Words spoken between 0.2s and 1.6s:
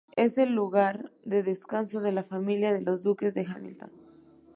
el lugar de